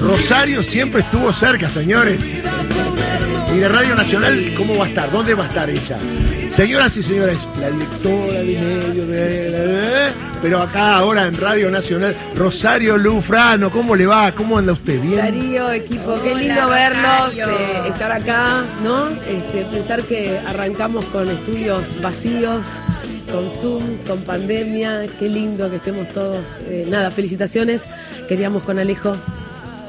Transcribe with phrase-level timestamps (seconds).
[0.00, 2.34] Rosario siempre estuvo cerca, señores.
[3.54, 5.10] Y de Radio Nacional, ¿cómo va a estar?
[5.10, 5.96] ¿Dónde va a estar ella?
[6.50, 10.12] Señoras y señores, la directora de medio, de-
[10.42, 14.30] pero acá ahora en Radio Nacional, Rosario Lufrano, ¿cómo le va?
[14.32, 15.00] ¿Cómo anda usted?
[15.00, 15.16] ¿Bien?
[15.16, 19.08] Darío, equipo, qué Hola, lindo verlos, eh, estar acá, ¿no?
[19.08, 22.64] Este, pensar que arrancamos con estudios vacíos,
[23.32, 26.44] con Zoom, con pandemia, qué lindo que estemos todos.
[26.68, 27.86] eh, nada, felicitaciones.
[28.28, 29.16] Queríamos con Alejo,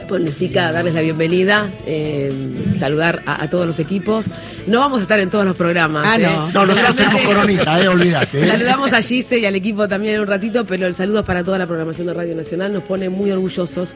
[0.08, 2.32] con Nesica, darles la bienvenida, eh,
[2.78, 4.28] saludar a, a todos los equipos.
[4.66, 6.04] No vamos a estar en todos los programas.
[6.06, 6.20] Ah, ¿eh?
[6.24, 6.52] no.
[6.52, 8.44] No, nosotros tenemos coronita, eh, olvídate.
[8.44, 8.48] eh.
[8.48, 11.44] Saludamos a Gise y al equipo también en un ratito, pero el saludo es para
[11.44, 12.74] toda la programación de Radio Nacional.
[12.74, 13.94] Nos pone muy orgullosos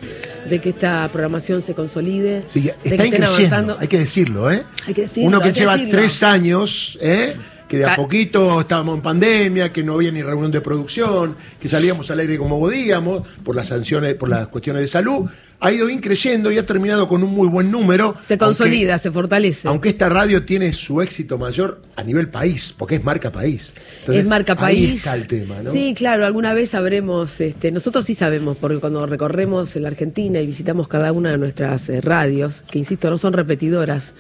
[0.50, 2.44] de que esta programación se consolide.
[2.46, 3.78] Sí, de que está estén avanzando.
[3.80, 4.64] hay que decirlo, ¿eh?
[4.88, 5.98] Hay que decirlo, Uno que lleva decirlo.
[6.00, 7.36] tres años, ¿eh?
[7.72, 11.38] Que de a Ca- poquito estábamos en pandemia, que no había ni reunión de producción,
[11.58, 15.30] que salíamos al aire como podíamos, por las sanciones, por las cuestiones de salud,
[15.62, 18.14] ha ido increciendo y ha terminado con un muy buen número.
[18.28, 19.70] Se consolida, se fortalece.
[19.70, 23.74] Aunque, esta radio tiene su éxito mayor a nivel país, porque es marca país.
[24.00, 24.94] Entonces, es marca ahí país.
[24.96, 25.72] está el tema, ¿no?
[25.72, 30.46] Sí, claro, alguna vez sabremos, este, nosotros sí sabemos, porque cuando recorremos la Argentina y
[30.48, 34.14] visitamos cada una de nuestras eh, radios, que insisto, no son repetidoras,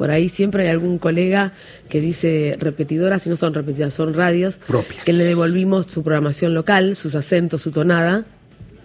[0.00, 1.52] por ahí siempre hay algún colega
[1.90, 5.04] que dice repetidoras y no son repetidoras, son radios Propias.
[5.04, 8.24] que le devolvimos su programación local, sus acentos, su tonada.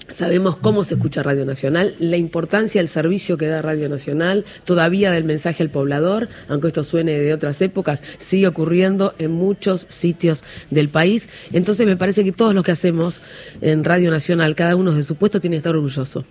[0.10, 5.10] Sabemos cómo se escucha Radio Nacional, la importancia del servicio que da Radio Nacional, todavía
[5.10, 10.44] del mensaje al poblador, aunque esto suene de otras épocas, sigue ocurriendo en muchos sitios
[10.70, 11.30] del país.
[11.54, 13.22] Entonces me parece que todos los que hacemos
[13.62, 16.26] en Radio Nacional, cada uno de su puesto, tiene que estar orgulloso.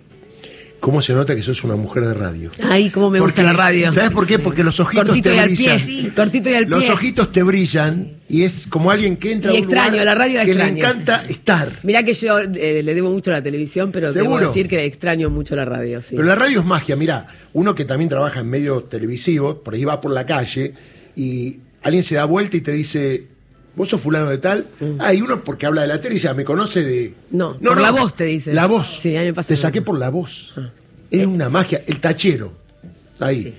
[0.79, 2.51] ¿Cómo se nota que sos una mujer de radio?
[2.61, 3.91] Ay, cómo me gusta Porque- la radio.
[3.91, 4.37] ¿Sabes por qué?
[4.37, 6.93] Porque los ojitos Cortito te y al pie, sí, cortito y al Los pie.
[6.93, 10.15] ojitos te brillan y es como alguien que entra Y a un extraño, lugar la
[10.15, 11.79] radio la que le encanta estar.
[11.83, 14.37] Mirá que yo eh, le debo mucho a la televisión, pero ¿Seguro?
[14.41, 16.01] debo decir que extraño mucho la radio.
[16.03, 16.09] Sí.
[16.11, 19.85] Pero la radio es magia, mira, uno que también trabaja en medios televisivos, por ahí
[19.85, 20.73] va por la calle
[21.15, 23.27] y alguien se da vuelta y te dice,
[23.75, 24.65] ¿vos sos fulano de tal?
[24.99, 27.13] Ah, y uno porque habla de la tele y dice, "Ah, me conoce de...
[27.31, 27.37] Mm.
[27.37, 28.53] No, por la voz te dice.
[28.53, 28.99] La voz.
[29.01, 30.53] Sí, a mí me pasa Te saqué por la voz.
[31.11, 31.83] Es una magia.
[31.87, 32.53] El tachero,
[33.19, 33.53] ahí.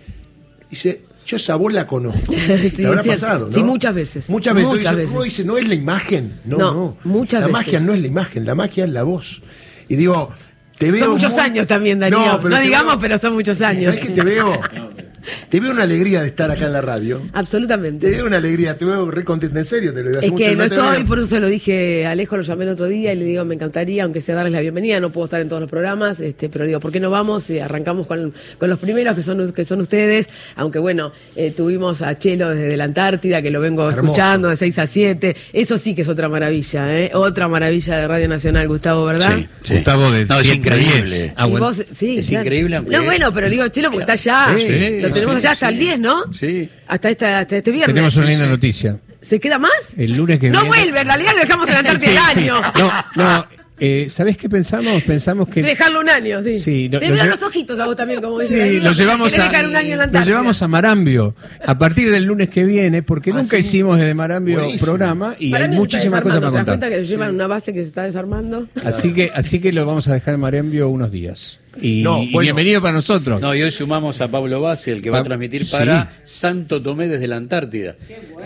[0.71, 2.33] Dice, yo esa voz la conozco.
[2.61, 3.53] Sí, ¿Te habrá pasado, no?
[3.53, 4.29] Sí, muchas veces.
[4.29, 4.69] Muchas veces.
[4.69, 5.11] Muchas Dice, veces.
[5.13, 6.41] Uno dice, no es la imagen.
[6.45, 6.97] No, No, no.
[7.05, 7.53] muchas la veces.
[7.67, 9.43] magia no es la imagen, la magia es la voz.
[9.89, 10.33] Y digo,
[10.79, 11.05] te veo...
[11.05, 12.19] Son muchos muy- años también, Darío.
[12.19, 13.85] No, pero te digamos, veo- pero son muchos años.
[13.95, 14.61] ¿Sabes que te veo?
[15.49, 17.19] Te veo una alegría de estar acá en la radio.
[17.19, 18.09] Te Absolutamente.
[18.11, 20.21] veo una alegría, te veo re contenta, en serio, te lo digo.
[20.23, 22.65] Es mucho que no te estoy, por eso se lo dije a Alejo, lo llamé
[22.65, 25.27] el otro día y le digo, me encantaría, aunque sea darles la bienvenida, no puedo
[25.27, 27.49] estar en todos los programas, este, pero digo, ¿por qué no vamos?
[27.51, 32.03] Y arrancamos con, con los primeros, que son, que son ustedes, aunque bueno, eh, tuvimos
[32.03, 34.07] a Chelo desde la Antártida, que lo vengo Hermoso.
[34.13, 37.11] escuchando de 6 a 7, eso sí que es otra maravilla, ¿eh?
[37.15, 39.39] Otra maravilla de Radio Nacional, Gustavo, ¿verdad?
[39.63, 41.17] Sí, Gustavo de No, es 7 a increíble.
[41.17, 41.33] 10.
[41.37, 41.67] Ah, bueno.
[41.67, 42.45] vos, sí, Es claro.
[42.45, 44.57] increíble, aunque- No, bueno, pero digo, Chelo, porque está allá.
[44.59, 45.73] Sí, lo tenemos sí, allá hasta sí.
[45.75, 46.33] el 10, ¿no?
[46.33, 46.69] Sí.
[46.89, 47.95] Hasta, esta, hasta este viernes.
[47.95, 48.99] Tenemos una linda noticia.
[49.21, 49.73] ¿Se queda más?
[49.97, 52.41] El lunes que no viene- vuelve, en realidad lo dejamos Antártida Sí, el sí.
[52.41, 52.61] año.
[52.79, 53.47] No, no.
[53.79, 55.03] Eh, ¿Sabés qué pensamos?
[55.03, 55.63] Pensamos que.
[55.63, 56.59] Dejarlo un año, sí.
[56.59, 58.83] Sí, lo- Te lo veo los ojitos a vos también, como dice Sí, Darío.
[58.85, 61.35] lo llevamos a, dejar un año en la lo llevamos a Marambio
[61.67, 63.63] a partir del lunes que viene, porque Ah, nunca sí.
[63.67, 64.83] hicimos desde Marambio Buenísimo.
[64.87, 66.79] programa y Para hay muchísimas cosas para ¿te das contar.
[66.79, 68.67] cuenta que llevan una base que se está desarmando?
[68.83, 71.61] Así que, así que lo vamos a dejar en Marambio unos días.
[71.81, 72.41] Y, No, y bueno.
[72.41, 73.41] bienvenido para nosotros.
[73.41, 75.73] No, y hoy sumamos a Pablo Bassi, el que va a transmitir sí.
[75.73, 77.97] para Santo Tomé desde la Antártida.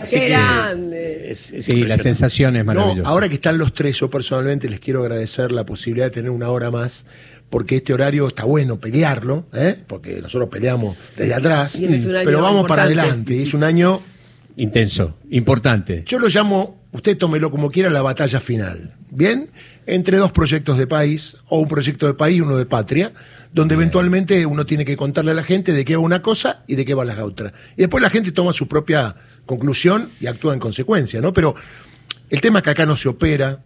[0.01, 1.31] Así ¡Qué que grande!
[1.31, 3.09] es- es sí, la sensación es No, maravillosa.
[3.09, 6.49] ahora que están los tres, yo personalmente les quiero agradecer la posibilidad de tener una
[6.49, 7.05] hora más,
[7.49, 9.77] porque este horario está bueno pelearlo, ¿eh?
[9.87, 11.81] porque nosotros peleamos desde atrás,
[12.25, 13.41] pero vamos para adelante.
[13.41, 14.01] Es un año,
[14.57, 16.03] Intenso, importante.
[16.05, 18.93] yo lo llamo, usted tómelo como quiera, la batalla final.
[19.13, 19.49] ¿Bien?
[19.87, 23.11] Entre dos proyectos de país, o un proyecto de país y uno de patria,
[23.53, 26.75] donde eventualmente uno tiene que contarle a la gente de qué va una cosa y
[26.75, 27.51] de qué va la otra.
[27.75, 29.15] Y después la gente toma su propia
[29.45, 31.33] conclusión y actúa en consecuencia, ¿no?
[31.33, 31.55] Pero
[32.29, 33.59] el tema es que acá no se opera,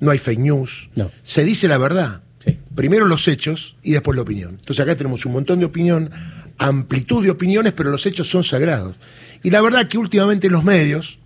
[0.00, 1.10] no hay fake news, No.
[1.22, 2.22] se dice la verdad.
[2.44, 2.56] Sí.
[2.74, 4.56] Primero los hechos y después la opinión.
[4.60, 6.10] Entonces acá tenemos un montón de opinión,
[6.58, 8.96] amplitud de opiniones, pero los hechos son sagrados.
[9.42, 11.18] Y la verdad que últimamente en los medios,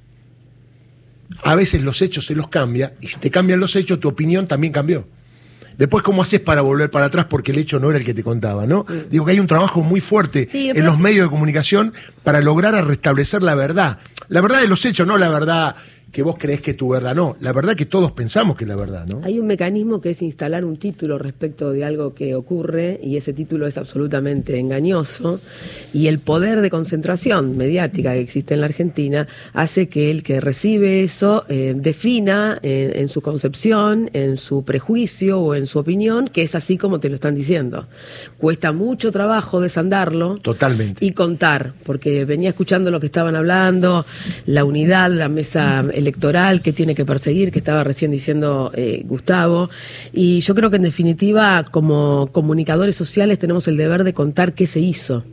[1.43, 4.47] a veces los hechos se los cambia, y si te cambian los hechos, tu opinión
[4.47, 5.07] también cambió.
[5.79, 7.25] Después, ¿cómo haces para volver para atrás?
[7.25, 8.85] Porque el hecho no era el que te contaba, ¿no?
[9.11, 12.75] Digo que hay un trabajo muy fuerte Sí, en los medios de comunicación para lograr
[12.87, 13.99] restablecer la verdad.
[14.29, 15.77] La verdad de los hechos, no la verdad
[16.13, 17.15] que vos creés que es tu verdad.
[17.15, 19.21] No, la verdad que todos pensamos que es la verdad, ¿no?
[19.25, 23.33] Hay un mecanismo que es instalar un título respecto de algo que ocurre y ese
[23.33, 25.41] título es absolutamente engañoso
[25.93, 30.41] y el poder de concentración mediática que existe en la Argentina hace que el que
[30.41, 36.29] recibe eso eh, defina eh, en su concepción, en su prejuicio o en su opinión
[36.29, 37.87] que es así como te lo están diciendo.
[38.39, 41.05] Cuesta mucho trabajo desandarlo Totalmente.
[41.05, 44.05] y contar, porque venía escuchando lo que estaban hablando,
[44.47, 49.71] la unidad, la mesa electoral que tiene que perseguir, que estaba recién diciendo eh, Gustavo,
[50.13, 54.67] y yo creo que en definitiva como comunicadores sociales tenemos el deber de contar qué
[54.67, 55.25] se hizo.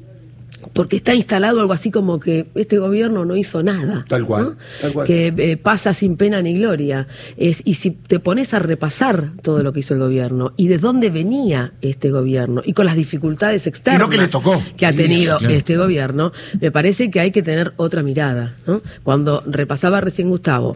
[0.73, 4.05] Porque está instalado algo así como que este gobierno no hizo nada.
[4.09, 4.55] Tal cual, ¿no?
[4.81, 5.07] tal cual.
[5.07, 7.07] Que eh, pasa sin pena ni gloria.
[7.37, 10.79] Es, y si te pones a repasar todo lo que hizo el gobierno y de
[10.79, 14.61] dónde venía este gobierno y con las dificultades externas Y que le tocó.
[14.75, 15.53] que ha Sí, tenido claro.
[15.53, 18.55] este gobierno, me parece que hay que tener otra mirada.
[18.65, 18.81] ¿no?
[19.03, 20.75] Cuando repasaba recién Gustavo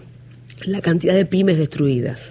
[0.65, 2.29] la cantidad de pymes destruidas,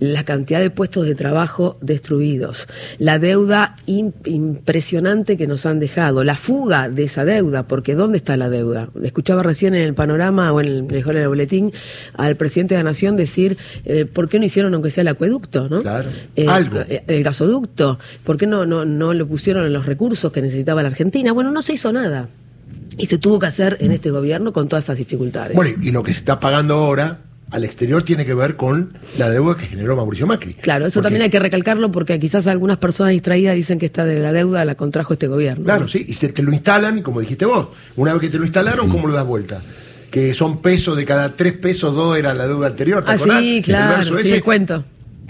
[0.00, 2.66] la cantidad de puestos de trabajo destruidos,
[2.98, 8.16] la deuda im- impresionante que nos han dejado, la fuga de esa deuda, porque ¿dónde
[8.18, 8.88] está la deuda?
[9.02, 11.72] Escuchaba recién en el panorama o en el, mejor en el boletín
[12.14, 15.68] al presidente de la Nación decir, eh, ¿por qué no hicieron aunque sea el acueducto?
[15.68, 15.82] ¿no?
[15.82, 16.08] Claro.
[16.36, 16.80] Eh, Algo.
[16.80, 20.82] eh, el gasoducto, ¿por qué no, no, no lo pusieron en los recursos que necesitaba
[20.82, 21.32] la Argentina?
[21.32, 22.28] Bueno, no se hizo nada.
[22.96, 25.54] Y se tuvo que hacer en este gobierno con todas esas dificultades.
[25.54, 27.18] Bueno, y lo que se está pagando ahora
[27.50, 30.54] al exterior tiene que ver con la deuda que generó Mauricio Macri.
[30.54, 34.04] Claro, eso Porque- también hay que recalcarlo porque quizás algunas personas distraídas dicen que esta
[34.04, 35.64] de la deuda la contrajo este gobierno.
[35.64, 35.88] Claro, ¿no?
[35.88, 38.44] sí, y se te lo instalan, y como dijiste vos, una vez que te lo
[38.44, 39.60] instalaron, ¿cómo lo das vuelta?
[40.10, 43.04] Que son pesos, de cada tres pesos, dos era la deuda anterior.
[43.04, 43.40] ¿te Ah, acordás?
[43.40, 44.84] sí, claro, sí, ese, el cuento.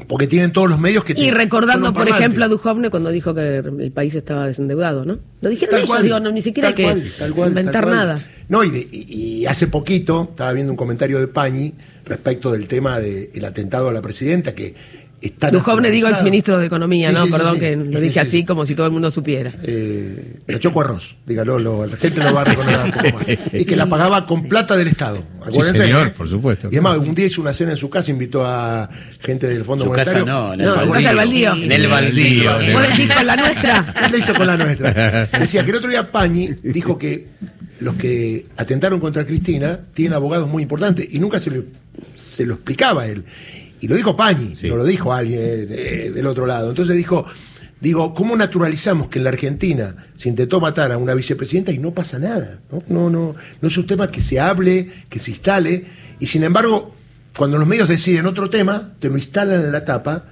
[0.06, 3.10] Porque tienen todos los medios que Y te- son recordando, por ejemplo, a Duhovne cuando
[3.10, 5.18] dijo que el país estaba desendeudado, ¿no?
[5.40, 7.96] Lo dijeron Tal ellos, cual, digo, no, ni siquiera hay que cual, inventar cual.
[7.96, 8.24] nada.
[8.48, 9.06] No, y, de- y-
[9.40, 11.74] y hace poquito estaba viendo un comentario de Pañi
[12.08, 14.74] respecto del tema del atentado a la presidenta, que
[15.20, 15.50] está.
[15.50, 16.24] Duhovne, digo, el naturalizado.
[16.24, 17.24] ministro de Economía, Sí, ¿no?
[17.26, 17.60] sí, Perdón sí.
[17.60, 18.18] que Sí, lo dije sí.
[18.20, 19.52] así como si todo el mundo supiera.
[19.64, 23.24] Eh, la Choco Arroz, dígalo, lo- la gente lo va a reconocer un poco más.
[23.52, 25.22] Y que la pagaba con plata del Estado.
[25.44, 25.82] Acuérdense.
[25.82, 26.68] señor, por supuesto.
[26.70, 28.88] Y además, un día hizo una cena en su casa, invitó a
[29.20, 30.32] gente del Fondo Su casa Monetario.
[30.32, 30.92] no, en el No, su baldío.
[30.94, 31.54] casa al baldío.
[31.54, 32.52] En el baldío.
[32.74, 33.94] ¿Vos decís con la nuestra?
[34.06, 35.26] Él la hizo con la nuestra.
[35.38, 37.26] Decía que el otro día Pañi dijo que
[37.80, 41.62] los que atentaron contra Cristina tienen abogados muy importantes y nunca se lo,
[42.16, 43.24] se lo explicaba él.
[43.80, 44.68] Y lo dijo Pañi, Sí.
[44.68, 45.40] no lo dijo alguien
[45.70, 46.70] eh, del otro lado.
[46.70, 47.24] Entonces dijo,
[47.80, 51.92] digo, ¿cómo naturalizamos que en la Argentina se intentó matar a una vicepresidenta y no
[51.92, 52.58] pasa nada?
[52.72, 55.84] No, no, no, no es un tema que se hable, que se instale,
[56.18, 56.92] y sin embargo,
[57.36, 60.24] cuando los medios deciden otro tema, te lo instalan en la tapa,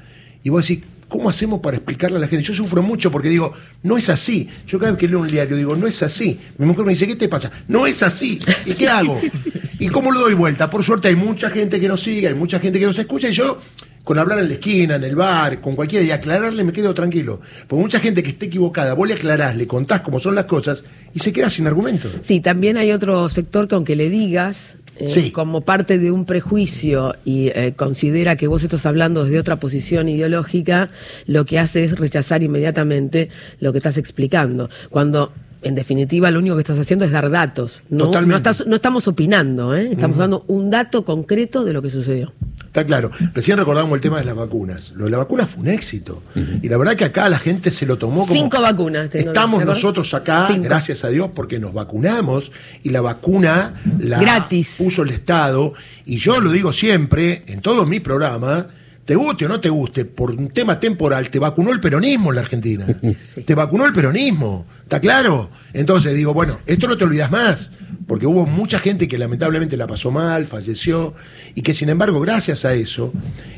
[0.43, 2.45] y vos decís, ¿cómo hacemos para explicarle a la gente?
[2.45, 4.49] Yo sufro mucho porque digo, no es así.
[4.67, 6.39] Yo cada vez que leo un diario digo, no es así.
[6.59, 7.51] Mi mujer me dice, ¿qué te pasa?
[7.69, 8.41] No es así.
[8.65, 9.21] ¿Y qué hago?
[9.79, 10.71] ¿Y cómo lo doy vuelta?
[10.71, 13.33] Por suerte hay mucha gente que nos sigue, hay mucha gente que nos escucha y
[13.33, 13.61] yo
[14.07, 17.41] con hablar en la esquina, en el bar, con cualquiera y aclararle me quedo tranquilo.
[17.67, 20.85] Porque mucha gente que esté equivocada, vos le aclarás, le contás cómo son las cosas
[21.13, 22.13] y se queda sin argumentos.
[22.23, 25.31] Sí, también hay otro sector que aunque le digas eh, Sí.
[25.31, 30.09] como parte de un prejuicio y eh, considera que vos estás hablando desde otra posición
[30.09, 30.89] ideológica,
[31.27, 33.29] lo que hace es rechazar inmediatamente
[33.61, 34.71] lo que estás explicando.
[34.91, 35.33] Cuando
[35.63, 37.83] en definitiva lo único que estás haciendo es dar datos.
[37.91, 38.31] No, Totalmente.
[38.33, 39.91] no, estás- no estamos opinando, ¿eh?
[39.93, 42.33] estamos dando un dato concreto de lo que sucedió.
[42.77, 43.11] Está claro.
[43.33, 44.93] Recién recordábamos el tema de las vacunas.
[44.97, 46.23] Lo de la vacuna fue un éxito.
[46.61, 48.35] Y la verdad que acá la gente se lo tomó como...
[48.35, 49.09] Cinco vacunas.
[49.09, 50.65] ¿te- no- Estamos nosotros acá, Cinco.
[50.65, 52.53] gracias a Dios, porque nos vacunamos
[52.83, 54.75] y la vacuna la Gratis.
[54.77, 55.73] puso el Estado.
[56.05, 58.67] Y yo lo digo siempre, en todos mis programas,
[59.07, 62.35] te guste o no te guste, por un tema temporal, te vacunó el peronismo en
[62.35, 62.87] la Argentina.
[63.47, 65.49] Te vacunó el peronismo, ¿está claro?
[65.73, 67.71] Entonces digo, bueno, esto no te olvidas más,
[68.09, 71.15] porque hubo mucha gente que lamentablemente la pasó mal, falleció,
[71.55, 73.13] y que sin embargo, gracias a eso,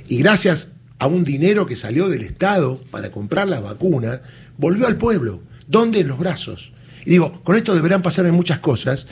[0.07, 4.21] y gracias a un dinero que salió del Estado para comprar las vacunas,
[4.59, 5.41] volvió al pueblo.
[5.67, 6.01] ¿Dónde?
[6.01, 6.73] En los brazos.
[7.07, 9.07] Y digo, con esto deberán pasar en muchas cosas,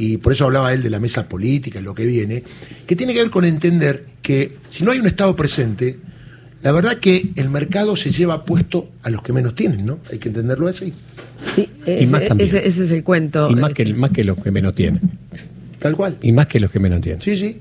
[0.00, 2.44] y por eso hablaba él de la mesa política y lo que viene,
[2.86, 5.98] que tiene que ver con entender que si no hay un Estado presente,
[6.62, 9.98] la verdad que el mercado se lleva puesto a los que menos tienen, ¿no?
[10.12, 10.92] Hay que entenderlo así.
[11.54, 12.48] Sí, Y más ese, también.
[12.48, 13.50] ese- ese es el cuento.
[13.50, 15.00] Y más que, más que los que menos tienen.
[15.80, 16.16] Tal cual.
[16.22, 17.20] Y más que los que menos tienen.
[17.22, 17.58] Sí, sí.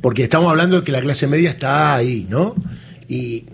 [0.00, 2.54] Porque estamos hablando de que la clase media está ahí, ¿no?
[3.08, 3.44] Y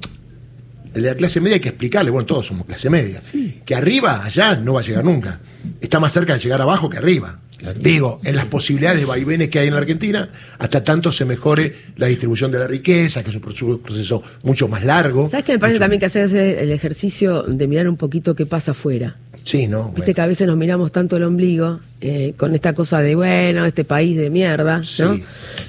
[0.95, 3.21] el de la clase media hay que explicarle, bueno, todos somos clase media,
[3.65, 5.41] que arriba, allá, no va a llegar nunca.
[5.81, 7.41] Está más cerca de llegar abajo que arriba.
[7.81, 11.73] Digo, en las posibilidades de vaivenes que hay en la Argentina, hasta tanto se mejore
[11.97, 13.43] la distribución de la riqueza, que es un
[13.81, 15.29] proceso- mucho más largo.
[15.31, 18.45] ¿Sabes qué me parece mucho- también que hacer el ejercicio de mirar un poquito qué
[18.47, 19.17] pasa afuera?
[19.45, 19.85] Sí, no.
[19.85, 20.15] Viste bueno.
[20.15, 23.85] que a veces nos miramos tanto el ombligo eh, con esta cosa de, bueno, este
[23.85, 25.21] país de mierda, ¿no?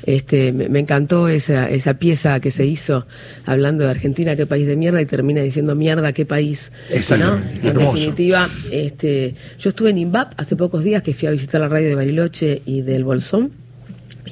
[0.05, 3.05] Este, me, me encantó esa, esa pieza que se hizo
[3.45, 6.71] hablando de Argentina, qué país de mierda, y termina diciendo mierda, qué país.
[6.89, 6.95] ¿no?
[6.95, 7.91] Exactamente, En hermoso.
[7.93, 11.89] definitiva, este, yo estuve en INVAP hace pocos días que fui a visitar la radio
[11.89, 13.51] de Bariloche y del Bolsón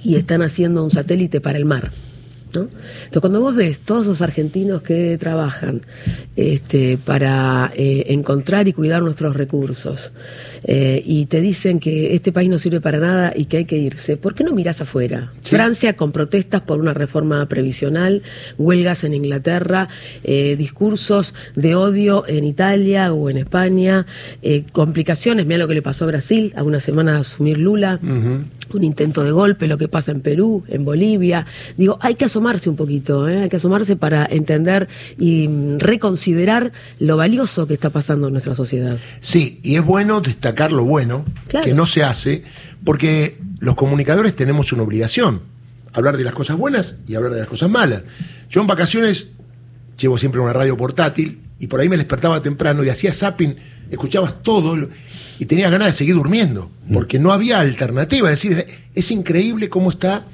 [0.04, 1.92] y están haciendo un satélite para el mar.
[2.62, 5.82] Entonces, cuando vos ves todos esos argentinos que trabajan
[6.36, 10.12] este, para eh, encontrar y cuidar nuestros recursos
[10.64, 13.78] eh, y te dicen que este país no sirve para nada y que hay que
[13.78, 15.32] irse, ¿por qué no mirás afuera?
[15.42, 18.24] Francia con protestas por una reforma previsional,
[18.58, 19.90] huelgas en Inglaterra,
[20.24, 24.06] eh, discursos de odio en Italia o en España,
[24.42, 28.00] eh, complicaciones, mira lo que le pasó a Brasil a una semana de asumir Lula
[28.74, 31.46] un intento de golpe, lo que pasa en Perú, en Bolivia.
[31.78, 34.88] Digo, hay que asomarse un poquito, hay que asomarse para entender
[35.20, 38.98] y mm, reconsiderar lo valioso que está pasando en nuestra sociedad.
[39.20, 41.66] Sí, y es bueno destacar lo bueno, Claro.
[41.66, 42.44] que no se hace,
[42.84, 45.42] porque los comunicadores tenemos una obligación,
[45.94, 48.04] hablar de las cosas buenas y hablar de las cosas malas.
[48.50, 49.28] Yo en vacaciones
[49.98, 53.56] llevo siempre una radio portátil y por ahí me despertaba temprano y hacía zapping,
[53.92, 54.90] escuchabas todo
[55.40, 58.32] y tenía ganas de seguir durmiendo, porque no había alternativa.
[58.32, 60.26] Es decir, es increíble cómo está,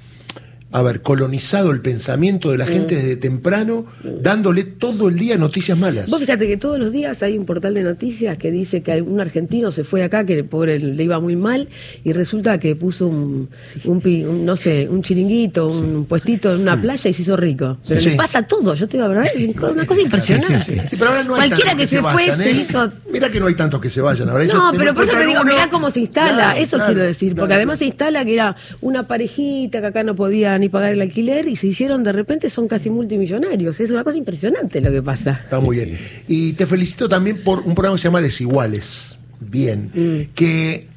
[0.72, 5.78] a ver, colonizado el pensamiento de la gente desde temprano, dándole todo el día noticias
[5.78, 6.10] malas.
[6.10, 9.20] Vos fíjate que todos los días hay un portal de noticias que dice que un
[9.20, 11.68] argentino se fue acá, que el pobre le iba muy mal,
[12.04, 13.50] y resulta que puso un,
[13.86, 17.36] un pi- un, no sé, un chiringuito, un puestito en una playa y se hizo
[17.36, 17.78] rico.
[17.88, 18.10] Pero Sí.
[18.12, 20.88] le pasa todo, yo te digo verdad, es una cosa impresionante.
[20.88, 22.54] Sí, pero ahora no hay Cualquiera que, se, fue vayan, se ¿eh?
[22.62, 24.30] hizo Mira que no hay tantos que se vayan.
[24.30, 26.94] Ahora No, pero por eso te digo, uno- mirá cómo se instala, Claro, eso claro,
[26.94, 30.70] quiero decir, porque además se instala que era una parejita que acá no podía ni
[30.70, 34.82] pagar el alquiler y se hicieron de repente, son casi multimillonarios, es una cosa impresionante
[34.82, 35.42] lo que pasa.
[35.44, 35.98] Está muy bien.
[36.28, 39.18] Y te felicito también por un programa que se llama Desiguales.
[39.40, 39.92] Bien.
[39.94, 40.36] Mm.
[40.36, 40.88] Que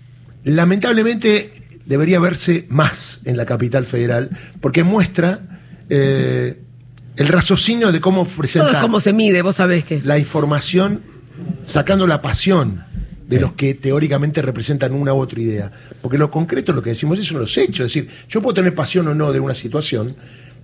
[0.44, 1.52] lamentablemente
[1.86, 5.40] debería verse más en la capital federal, porque muestra
[5.88, 6.58] eh,
[7.16, 10.00] el raciocinio de cómo Todo es presentar como se mide, vos sabés que.
[10.02, 11.02] la información
[11.64, 12.84] sacando la pasión
[13.34, 15.70] de los que teóricamente representan una u otra idea.
[16.00, 17.86] Porque lo concreto, lo que decimos, son los hechos.
[17.86, 20.14] Es decir, yo puedo tener pasión o no de una situación,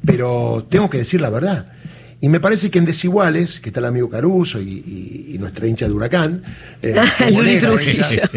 [0.05, 1.73] pero tengo que decir la verdad.
[2.21, 5.67] Y me parece que en Desiguales, que está el amigo Caruso y, y- y nuestra
[5.67, 6.43] hincha de Huracán,
[6.83, 6.95] eh,
[7.33, 7.59] Luli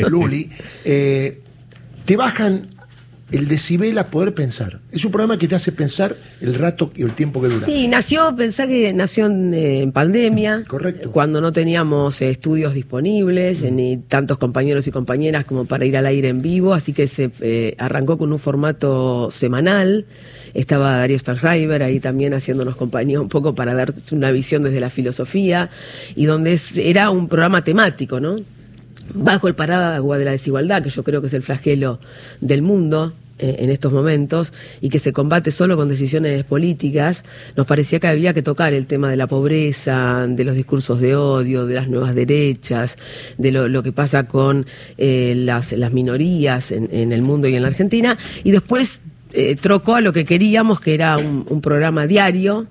[0.10, 0.50] Luli,
[0.86, 1.40] eh,
[2.06, 2.68] te bajan
[3.32, 4.80] el decibel a poder pensar.
[4.92, 7.66] Es un programa que te hace pensar el rato y el tiempo que dura.
[7.66, 11.12] Sí, nació, pensá que nació en, eh, en pandemia, Correcto.
[11.12, 15.96] cuando no teníamos eh, estudios disponibles, eh, ni tantos compañeros y compañeras como para ir
[15.98, 20.06] al aire en vivo, así que se eh, arrancó con un formato semanal.
[20.54, 24.90] Estaba Darío Stanheimer ahí también haciéndonos compañía un poco para dar una visión desde la
[24.90, 25.70] filosofía,
[26.16, 28.36] y donde es- era un programa temático, ¿no?
[29.14, 32.00] bajo el paraguas de la desigualdad, que yo creo que es el flagelo
[32.40, 33.12] del mundo
[33.42, 37.24] eh, en estos momentos y que se combate solo con decisiones políticas,
[37.56, 41.16] nos parecía que había que tocar el tema de la pobreza, de los discursos de
[41.16, 42.98] odio, de las nuevas derechas,
[43.40, 44.68] de lo, que pasa con
[45.00, 49.02] eh, las, minorías en, el mundo y en la Argentina, y después
[49.34, 52.68] eh, trocó a lo que queríamos, que era un programa diario.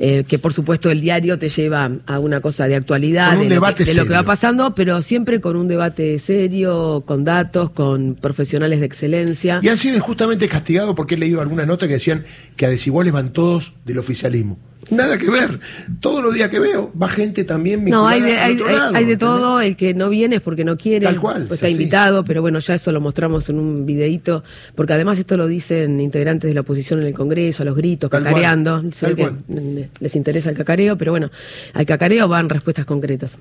[0.00, 3.74] Eh, que por supuesto el diario te lleva a una cosa de actualidad, de, lo
[3.74, 8.14] que, de lo que va pasando, pero siempre con un debate serio, con datos, con
[8.14, 9.58] profesionales de excelencia.
[9.60, 12.24] Y han sido injustamente castigados porque he leído algunas notas que decían
[12.54, 14.58] que a desiguales van todos del oficialismo.
[14.90, 15.60] Nada que ver.
[16.00, 19.04] Todos los días que veo va gente también No, hay de, hay, hay- lado, hay
[19.04, 21.66] de todo, el que no viene es porque no quiere, Tal cual, pues es está
[21.66, 21.74] así.
[21.74, 24.42] invitado, pero bueno, ya eso lo mostramos en un videíto,
[24.74, 28.10] porque además esto lo dicen integrantes de la oposición en el Congreso, a los gritos,
[28.10, 29.88] Tal cacareando, cual, tal cual.
[30.00, 31.30] les interesa el cacareo, pero bueno,
[31.74, 33.36] al cacareo van respuestas concretas.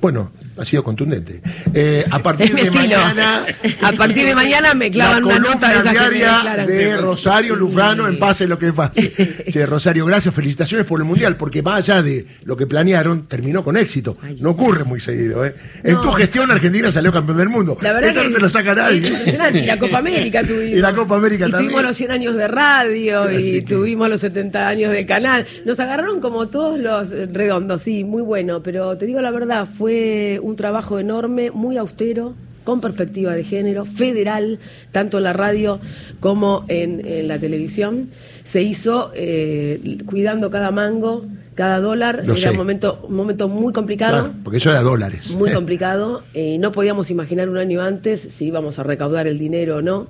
[0.00, 1.40] Bueno, ha sido contundente.
[1.72, 3.44] Eh, a partir de mañana.
[3.82, 8.18] A partir de mañana me clavan la una nota de diaria de Rosario Lufrano en
[8.18, 9.12] pase lo que pase.
[9.50, 13.62] Che, Rosario, gracias, felicitaciones por el mundial, porque más allá de lo que planearon, terminó
[13.64, 14.16] con éxito.
[14.22, 14.60] Ay, no sí.
[14.60, 15.54] ocurre muy seguido, ¿eh?
[15.82, 17.76] En tu gestión, Argentina salió campeón del mundo.
[17.80, 19.08] La verdad Esto que no te lo saca nadie.
[19.08, 19.58] impresionante.
[19.60, 20.64] Y la Copa América tuvimos.
[20.74, 21.70] Y la Copa América Y también.
[21.72, 25.46] tuvimos los 100 años de radio Así y que- tuvimos los 70 años del canal.
[25.64, 28.62] Nos agarraron como todos los eh, redondos, sí, muy bueno.
[28.62, 32.34] Pero te digo la verdad, fue un trabajo enorme, muy austero,
[32.64, 34.58] con perspectiva de género, federal,
[34.92, 35.80] tanto en la radio
[36.20, 38.08] como en, en la televisión.
[38.44, 41.24] Se hizo eh, cuidando cada mango,
[41.54, 44.24] Cada dólar Lo era un momento, un momento muy complicado.
[44.24, 45.30] Claro, porque eso era dólares.
[45.30, 46.22] Muy complicado.
[46.34, 50.08] eh, no podíamos imaginar un año antes si íbamos a recaudar el dinero o no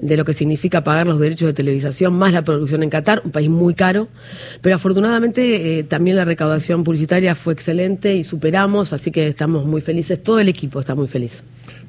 [0.00, 3.30] de lo que significa pagar los derechos de televisación más la producción en Qatar, un
[3.30, 4.08] país muy caro.
[4.60, 9.80] Pero afortunadamente eh, también la recaudación publicitaria fue excelente y superamos, así que estamos muy
[9.80, 10.22] felices.
[10.22, 11.42] Todo el equipo está muy feliz.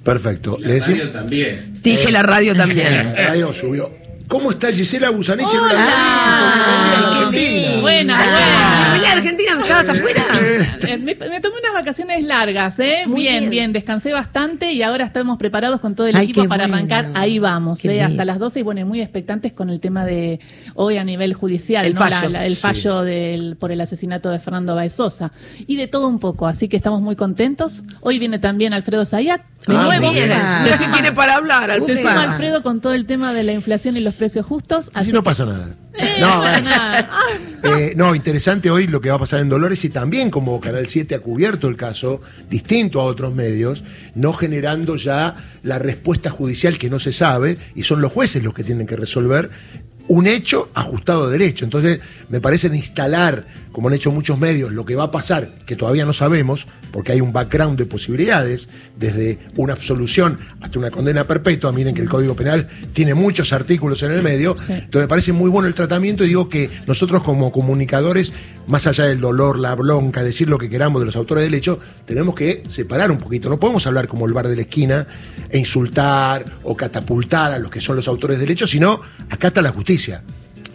[0.04, 0.58] Perfecto.
[0.60, 1.12] Le decimos.
[1.12, 1.74] también.
[1.84, 2.92] Dije la radio también.
[3.16, 3.92] La radio subió.
[4.28, 7.82] ¿Cómo está Gisela Busanich en Qué Argentina?
[7.82, 9.12] Buena, Ah, buena.
[9.12, 10.24] Argentina, ¿estabas afuera?
[10.88, 13.04] Eh, Me, me tomé unas vacaciones largas, ¿eh?
[13.08, 13.50] Muy bien, bien.
[13.50, 16.76] bien, descansé bastante y ahora estamos preparados con todo el Ay, equipo para bueno.
[16.78, 17.12] arrancar.
[17.16, 17.94] Ahí vamos, Qué ¿eh?
[17.94, 18.06] bien.
[18.06, 20.40] Hasta las 12 y bueno, y muy expectantes con el tema de
[20.76, 22.00] hoy a nivel judicial, El ¿no?
[22.00, 22.30] fallo.
[22.30, 22.62] La- la- el Sí.
[22.62, 25.32] fallo del, por el asesinato de Fernando Baez Sosa.
[25.68, 27.84] Y de todo un poco, así que estamos muy contentos.
[28.02, 30.12] Hoy viene también Alfredo Zayat, de Ah, nuevo.
[30.12, 30.30] bien.
[30.62, 32.02] Se sí tiene para hablar, Se Alfredo.
[32.02, 34.92] suma Alfredo con todo el tema de la inflación y los precios justos.
[34.94, 35.70] Así no que- pasa nada.
[35.98, 37.10] Eh, No, nada.
[37.64, 40.88] Eh, no, interesante hoy lo que va a pasar en Dolores y también como Canal
[40.88, 46.78] 7 ha cubierto el caso, distinto a otros medios, no generando ya la respuesta judicial
[46.78, 49.50] que no se sabe y son los jueces los que tienen que resolver
[50.08, 51.66] un hecho ajustado a derecho.
[51.66, 52.00] Entonces,
[52.30, 55.76] me parece de instalar, como han hecho muchos medios, lo que va a pasar, que
[55.76, 61.26] todavía no sabemos, porque hay un background de posibilidades, desde una absolución hasta una condena
[61.26, 61.72] perpetua.
[61.72, 64.56] Miren que el Código Penal tiene muchos artículos en el medio.
[64.58, 64.74] Sí.
[64.74, 68.34] Entonces me parece muy bueno el tratamiento y digo que nosotros como comunicadores,
[68.68, 71.80] más allá del dolor, la bronca, decir lo que queramos de los autores del hecho,
[72.06, 73.50] tenemos que separar un poquito.
[73.50, 75.08] No podemos hablar como el bar de la esquina
[75.50, 79.62] e insultar o catapultar a los que son los autores del hecho, sino acá está
[79.62, 80.22] la justicia.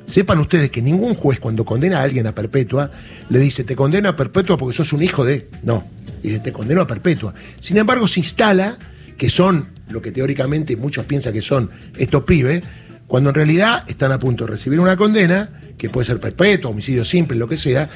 [0.06, 2.90] Sepan ustedes que ningún juez cuando condena a alguien a perpetua
[3.28, 5.48] le dice te condeno a perpetua porque sos un hijo de...
[5.62, 5.84] No,
[6.22, 7.34] dice te condeno a perpetua.
[7.60, 8.78] Sin embargo se instala
[9.18, 12.62] que son lo que teóricamente muchos piensan que son estos pibes,
[13.06, 17.04] cuando en realidad están a punto de recibir una condena, que puede ser perpetua, homicidio
[17.04, 17.88] simple, lo que sea,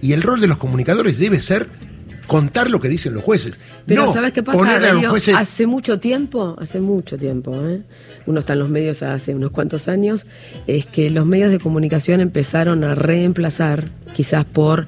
[0.00, 1.68] y el rol de los comunicadores debe ser
[2.26, 3.60] contar lo que dicen los jueces.
[3.86, 5.10] Pero no ¿sabes qué pasa, ponerle a los Darío?
[5.10, 5.34] jueces...
[5.34, 7.82] Hace mucho tiempo, hace mucho tiempo, ¿eh?
[8.26, 10.26] uno está en los medios hace unos cuantos años,
[10.66, 14.86] es que los medios de comunicación empezaron a reemplazar, quizás por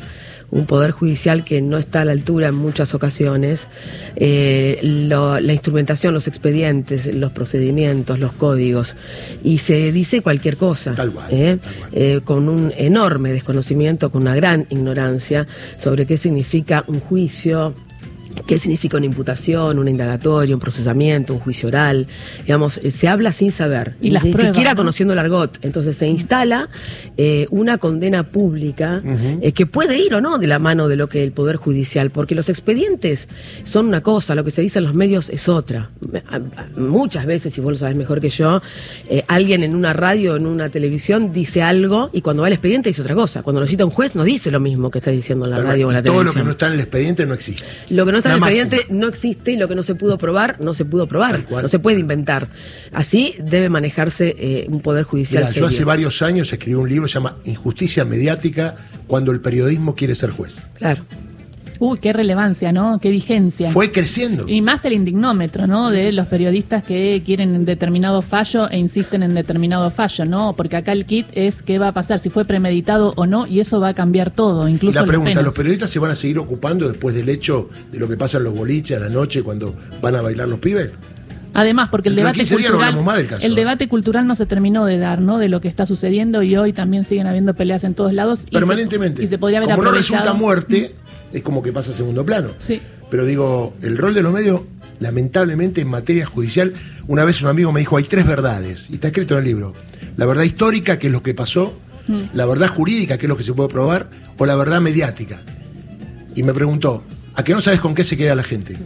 [0.54, 3.66] un poder judicial que no está a la altura en muchas ocasiones,
[4.16, 8.94] eh, lo- la instrumentación, los expedientes, los procedimientos, los códigos,
[9.42, 11.58] y se dice cualquier cosa, Tal cual, ¿eh?
[11.60, 11.90] tal cual.
[11.92, 15.46] eh, con un enorme desconocimiento, con una gran ignorancia
[15.78, 17.74] sobre qué significa un juicio,
[18.46, 22.06] qué significa una imputación, una indagatoria, un procesamiento, un juicio oral.
[22.42, 24.76] Digamos, eh, se habla sin saber, Y las ni pruebas, siquiera ¿no?
[24.78, 25.58] conociendo el argot.
[25.62, 26.68] Entonces se instala
[27.16, 29.02] eh, una condena pública
[29.40, 32.10] eh, que puede ir o no de la mano de lo que el Poder Judicial,
[32.10, 33.28] porque los expedientes
[33.62, 35.90] son una cosa, lo que se dice en los medios es otra.
[36.76, 38.62] Muchas veces, y vos lo sabés mejor que yo,
[39.08, 42.90] eh, alguien en una radio, en una televisión, dice algo y cuando va al expediente
[42.90, 43.42] dice otra cosa.
[43.42, 45.86] Cuando lo cita un juez no dice lo mismo que está diciendo en la radio
[45.88, 46.42] o en la Y todo lo televisión.
[46.42, 47.64] que no está en el expediente no existe.
[47.90, 49.00] Lo que no está en el La expediente máxima.
[49.00, 51.46] no existe y lo que no se pudo probar, no se pudo probar.
[51.50, 52.48] No se puede inventar.
[52.92, 57.04] Así debe manejarse eh, un poder judicial Mira, yo hace varios años escribí un libro
[57.04, 60.66] que se llama Injusticia Mediática cuando el periodismo quiere ser juez.
[60.74, 61.04] Claro.
[61.80, 62.98] Uy, qué relevancia, ¿no?
[63.00, 63.70] Qué vigencia.
[63.70, 64.48] Fue creciendo.
[64.48, 65.90] Y más el indignómetro, ¿no?
[65.90, 70.54] De los periodistas que quieren determinado fallo e insisten en determinado fallo, ¿no?
[70.56, 73.60] Porque acá el kit es qué va a pasar, si fue premeditado o no, y
[73.60, 75.42] eso va a cambiar todo, Y incluso la pregunta.
[75.42, 78.44] ¿los periodistas se van a seguir ocupando después del hecho de lo que pasa en
[78.44, 80.90] los boliches a la noche cuando van a bailar los pibes?
[81.56, 83.54] Además, porque el debate 15 días no cultural, caso, el ¿eh?
[83.54, 85.38] debate cultural no se terminó de dar, ¿no?
[85.38, 88.40] De lo que está sucediendo y hoy también siguen habiendo peleas en todos lados.
[88.40, 89.22] y se- Permanentemente.
[89.22, 90.18] Y se, podría haber como no aprovechado.
[90.24, 90.94] resulta muerte,
[91.34, 92.50] es como que pasa a segundo plano.
[92.58, 92.80] Sí.
[93.10, 94.62] Pero digo, el rol de los medios,
[95.00, 96.72] lamentablemente en materia judicial,
[97.06, 99.72] una vez un amigo me dijo, hay tres verdades, y está escrito en el libro.
[100.16, 102.18] La verdad histórica, que es lo que pasó, Mm.
[102.34, 105.40] la verdad jurídica, que es lo que se puede probar, o la verdad mediática.
[106.34, 107.02] Y me preguntó,
[107.34, 108.76] ¿a qué no sabes con qué se queda la gente?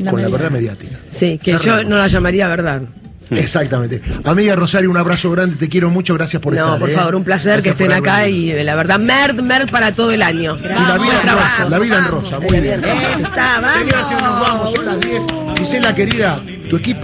[0.00, 0.98] La con la verdad mediática.
[0.98, 2.82] Sí, que yo no la llamaría verdad.
[3.30, 4.00] Exactamente.
[4.24, 6.78] Amiga Rosario, un abrazo grande, te quiero mucho, gracias por no, estar.
[6.78, 6.94] por ¿eh?
[6.94, 10.10] favor, un placer que Gracias estén acá y eh, la verdad, merd, merd para todo
[10.12, 10.56] el año.
[10.58, 12.80] Y la vida en rosa, la vida en rosa, muy bien.
[12.82, 15.22] Señoras y nos vamos, son las 10.
[15.58, 17.00] Gisela, querida, tu equipo.